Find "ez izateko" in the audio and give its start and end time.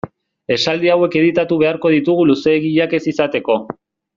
3.01-3.63